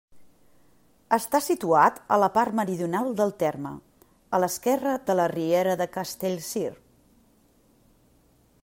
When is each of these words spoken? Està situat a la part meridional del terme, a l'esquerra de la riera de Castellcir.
Està 1.17 1.41
situat 1.47 1.99
a 2.15 2.19
la 2.23 2.29
part 2.37 2.55
meridional 2.61 3.11
del 3.19 3.35
terme, 3.45 3.75
a 4.37 4.41
l'esquerra 4.45 4.95
de 5.11 5.19
la 5.21 5.29
riera 5.35 5.79
de 5.85 5.89
Castellcir. 5.99 6.67